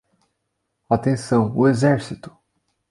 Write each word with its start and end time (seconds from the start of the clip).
Atenção, 0.89 1.55
o 1.55 1.67
exército! 1.67 2.35